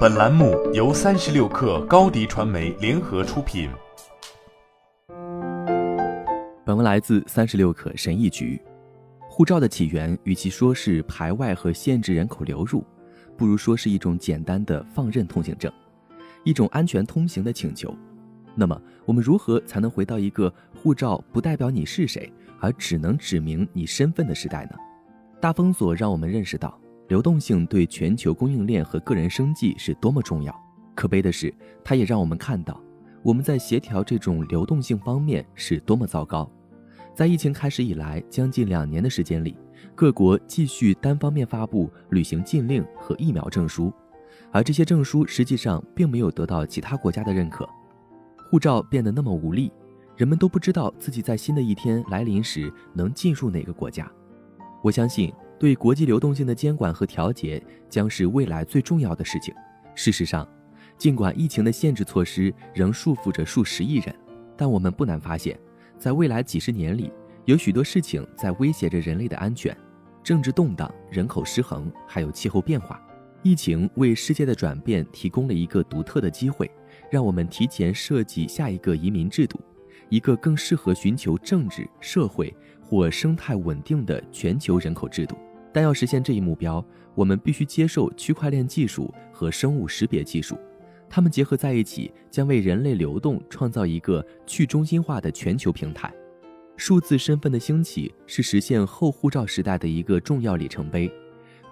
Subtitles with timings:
[0.00, 3.70] 本栏目由三十六氪高低传媒联合出品。
[6.66, 8.60] 本文来自三十六氪神译局。
[9.28, 12.84] 护照的起源，与其说是排外和限制人口流入，
[13.38, 15.72] 不如说是一种简单的放任通行证，
[16.44, 17.94] 一种安全通行的请求。
[18.54, 24.72] 那么，我们如何才能回到一个护照不代表你是谁，而只能指明你身份的时代呢？
[25.40, 26.79] 大封锁让我们认识到。
[27.10, 30.54] 流动性对全球供应链和个人生计是多么重要。
[30.94, 32.80] 可悲的是，它也让我们看到
[33.24, 36.48] 我们在协调这种流动性方面是多么糟糕。
[37.12, 39.56] 在疫情开始以来，将近两年的时间里，
[39.96, 43.92] 各国继续单方面发布旅行禁令和疫苗证书，
[44.52, 47.68] 而这些证书实际上并没有得到其他国家的认可。
[48.48, 49.72] 护照变得那么无力，
[50.16, 54.08] 人们都不知道自己在新的一天来临时能进入哪个国家。
[54.80, 55.34] 我相信。
[55.60, 59.54] 对国际流动性的监管和调节将是未来最重要的事情。
[59.94, 60.48] 事实上，
[60.96, 64.14] 尽管疫情的限制措施仍束缚着数十亿人，
[64.56, 65.60] 但我们不难发现，
[65.98, 67.12] 在未来几十年里，
[67.44, 69.76] 有许多事情在威胁着人类的安全：
[70.24, 72.98] 政治动荡、人口失衡，还有气候变化。
[73.42, 76.70] 疫情为世界的转变提供了一个独特的机会，
[77.10, 79.60] 让我们提前设计下一个移民制度，
[80.08, 85.36] 一个更适合寻求政治、社会或生态稳定的全球人口制度。
[85.72, 90.58] 但要实现这一目标，我们必须接受区块链技术和生物识别技术，
[91.08, 96.12] 它们结合在一起，将为人类流动创造一个去中心化的全球平台。
[96.76, 101.10] 数字身份的兴起是实现后护照时代的一个重要里程碑。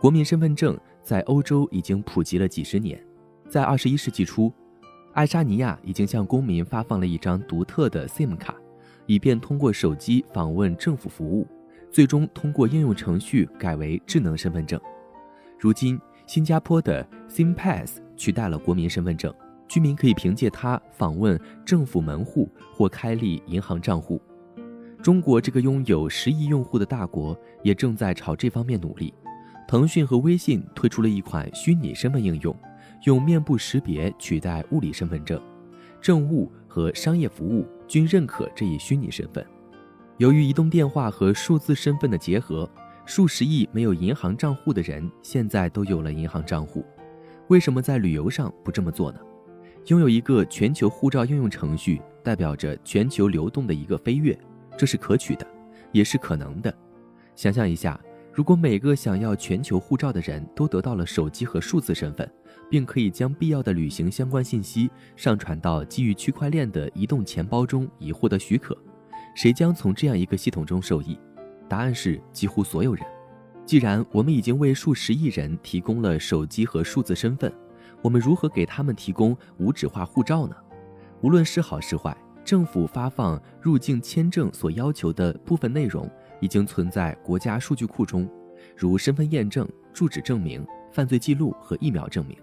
[0.00, 3.02] 国民身份证在欧洲已经普及了几十年，
[3.48, 4.52] 在二十一世纪初，
[5.14, 8.54] 爱沙尼亚已经向公民发放了一张独特的 SIM 卡，
[9.06, 11.48] 以便通过手机访问政府服务。
[11.98, 14.80] 最终通过应用程序改为智能身份证。
[15.58, 19.34] 如今，新加坡的 SIMPass 取代了国民身份证，
[19.66, 24.22] 居民可以凭借它访问政府门户或开立银行账户。
[25.02, 29.12] 中国这个拥有十亿用户的大国也正在朝这方面努力。
[29.66, 32.56] 腾讯和微信推出了一款虚拟身份应用，
[33.06, 35.42] 用面部识别取代物理身份证，
[36.00, 39.44] 政务和商业服务均认可这一虚拟身份。
[40.18, 42.68] 由于移动电话和数字身份的结合，
[43.06, 46.84] 数十亿没有银行账户的人现在都有了银行账户。
[47.46, 49.20] 为什么在旅游上不这么做呢？
[49.86, 54.36] 拥有一个全球护照应用程序，代表着全球流动的一个飞跃，
[54.76, 55.46] 这是可取的，
[55.92, 56.74] 也是可能的。
[57.36, 57.98] 想象一下，
[58.32, 62.28] 如果每个想要全球护照的人都得到了手机和数字身份，
[62.68, 68.76] 并可以将必要的旅行相关信息上传到基于区块链的移动钱包中，以获得许可。
[69.38, 71.16] 谁将从这样一个系统中受益？
[71.68, 73.06] 答案是几乎所有人。
[73.64, 77.54] 既然我们已经为数十亿人提供了手机和数字身份，
[78.02, 80.56] 我们如何给他们提供无纸化护照呢？
[81.20, 86.10] 无论是好是坏，政府发放入境签证所要求的部分内容
[86.40, 88.28] 已经存在国家数据库中，
[88.76, 92.36] 如身份验证、住址证明、犯罪记录和疫苗证明。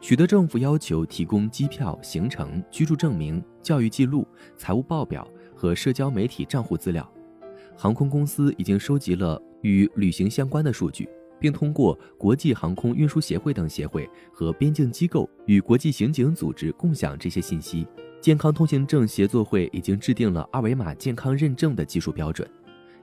[0.00, 4.24] 许多政府要求提供机票、行程、居住证明、教育记录、
[4.56, 5.26] 财务报表。
[5.56, 7.10] 和社交媒体账户资料，
[7.76, 11.08] 航空公司已经收集了与旅行相关的数据，
[11.40, 17.86] 并通过国际航空运输协会等协会和边境机构与国际刑警组织共享这些信息。
[18.20, 22.48] 健康通行证协作会已经制定了二维码健康认证的技术标准，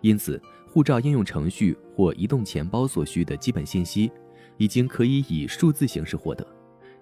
[0.01, 4.11] 因此，护照应用程序或移动钱包所需的基本信息
[4.57, 6.45] 已经可以以数字形式获得，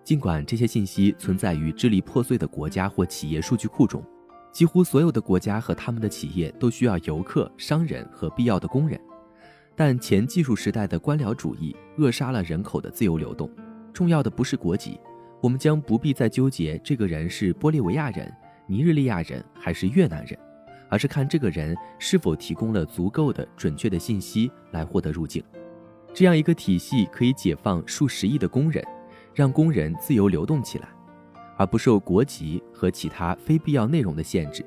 [0.04, 4.04] 尽管这些信息存在于支离破碎的国家或企业数据库中。
[4.52, 9.00] 几乎所有的国家和他们的企业都需要游客、商人和必要的工人，
[9.76, 13.50] 但前技术时代的官僚主义扼杀了人口的自由流动。
[13.94, 15.00] 重要的不是国籍，
[15.42, 18.32] 我们将不必再纠结这个人是玻利维亚人、
[18.68, 20.38] 尼日利亚人还是越南人，
[20.90, 25.44] 而是看这个人是否提供了足够的准确的信息来获得入境。
[26.14, 28.86] 这样一个体系可以解放数十亿的工人，
[29.34, 30.90] 让工人自由流动起来。
[31.62, 34.66] 而不受国籍和其他非必要内容的限制，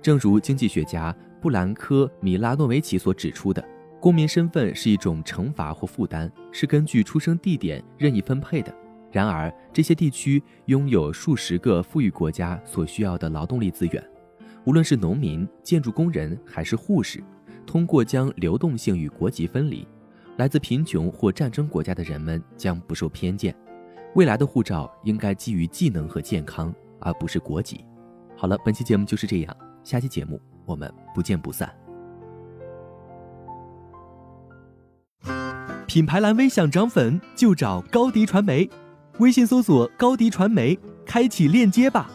[0.00, 3.62] 正如经济学家布兰科·米拉诺维奇所指出的，
[4.00, 8.74] 公民身份是一种惩罚或负担，是根据出生地点任意分配的。
[9.10, 14.02] 然而，这些地区拥有数十个富裕国家所需要的劳动力资源，
[14.64, 17.22] 无论是农民、建筑工人还是护士，
[17.66, 19.86] 通过将流动性与国籍分离，
[20.38, 23.54] 来自贫穷或战争国家的人们将不受偏见。
[24.14, 27.84] 未来的护照应该基于技能和健康，而不是国籍。
[28.36, 31.72] 好了，本期节目就是这样，下期节目我们不见不散。
[35.86, 38.68] 品牌蓝 V 想涨粉就找高迪传媒，
[39.18, 42.10] 微信搜索高迪传媒，开启链接吧。